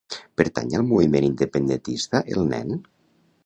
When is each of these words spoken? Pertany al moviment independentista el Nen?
Pertany 0.41 0.71
al 0.79 0.85
moviment 0.93 1.27
independentista 1.29 2.25
el 2.37 2.51
Nen? 2.55 2.77